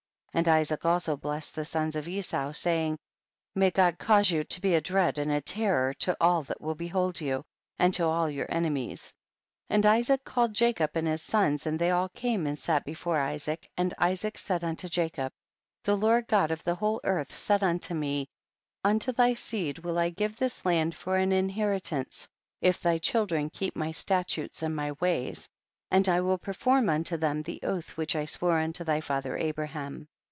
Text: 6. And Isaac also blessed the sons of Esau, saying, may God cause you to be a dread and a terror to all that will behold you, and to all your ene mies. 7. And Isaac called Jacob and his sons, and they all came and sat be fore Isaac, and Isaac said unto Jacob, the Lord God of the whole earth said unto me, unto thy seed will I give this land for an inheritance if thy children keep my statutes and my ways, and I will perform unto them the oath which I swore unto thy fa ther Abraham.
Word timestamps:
6. 0.33 0.37
And 0.37 0.47
Isaac 0.47 0.85
also 0.85 1.17
blessed 1.17 1.55
the 1.55 1.65
sons 1.65 1.97
of 1.97 2.07
Esau, 2.07 2.53
saying, 2.53 2.97
may 3.53 3.69
God 3.69 3.99
cause 3.99 4.31
you 4.31 4.45
to 4.45 4.61
be 4.61 4.75
a 4.75 4.79
dread 4.79 5.17
and 5.17 5.29
a 5.29 5.41
terror 5.41 5.93
to 5.95 6.15
all 6.21 6.43
that 6.43 6.61
will 6.61 6.73
behold 6.73 7.19
you, 7.19 7.43
and 7.77 7.93
to 7.95 8.05
all 8.05 8.29
your 8.29 8.47
ene 8.49 8.73
mies. 8.73 9.07
7. 9.11 9.13
And 9.71 9.85
Isaac 9.85 10.23
called 10.23 10.53
Jacob 10.55 10.91
and 10.95 11.05
his 11.05 11.21
sons, 11.21 11.65
and 11.67 11.77
they 11.77 11.91
all 11.91 12.07
came 12.07 12.47
and 12.47 12.57
sat 12.57 12.85
be 12.85 12.93
fore 12.93 13.19
Isaac, 13.19 13.69
and 13.75 13.93
Isaac 13.99 14.37
said 14.37 14.63
unto 14.63 14.87
Jacob, 14.87 15.33
the 15.83 15.97
Lord 15.97 16.27
God 16.27 16.49
of 16.49 16.63
the 16.63 16.75
whole 16.75 17.01
earth 17.03 17.35
said 17.35 17.61
unto 17.61 17.93
me, 17.93 18.29
unto 18.85 19.11
thy 19.11 19.33
seed 19.33 19.79
will 19.79 19.99
I 19.99 20.11
give 20.11 20.37
this 20.37 20.65
land 20.65 20.95
for 20.95 21.17
an 21.17 21.33
inheritance 21.33 22.29
if 22.61 22.79
thy 22.79 22.99
children 22.99 23.49
keep 23.49 23.75
my 23.75 23.91
statutes 23.91 24.63
and 24.63 24.73
my 24.73 24.93
ways, 24.93 25.49
and 25.89 26.07
I 26.07 26.21
will 26.21 26.37
perform 26.37 26.87
unto 26.89 27.17
them 27.17 27.43
the 27.43 27.59
oath 27.63 27.97
which 27.97 28.15
I 28.15 28.23
swore 28.23 28.59
unto 28.59 28.85
thy 28.85 29.01
fa 29.01 29.21
ther 29.21 29.35
Abraham. 29.35 30.07